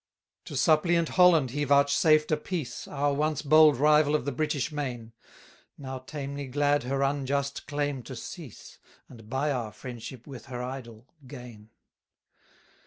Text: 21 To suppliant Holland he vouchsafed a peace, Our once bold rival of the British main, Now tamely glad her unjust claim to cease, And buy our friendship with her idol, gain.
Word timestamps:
21 0.45 0.45
To 0.45 0.63
suppliant 0.63 1.09
Holland 1.09 1.51
he 1.51 1.63
vouchsafed 1.63 2.31
a 2.31 2.35
peace, 2.37 2.87
Our 2.87 3.13
once 3.13 3.43
bold 3.43 3.77
rival 3.77 4.15
of 4.15 4.25
the 4.25 4.31
British 4.31 4.71
main, 4.71 5.11
Now 5.77 5.99
tamely 5.99 6.47
glad 6.47 6.81
her 6.85 7.03
unjust 7.03 7.67
claim 7.67 8.01
to 8.05 8.15
cease, 8.15 8.79
And 9.07 9.29
buy 9.29 9.51
our 9.51 9.71
friendship 9.71 10.25
with 10.25 10.47
her 10.47 10.63
idol, 10.63 11.05
gain. 11.27 11.69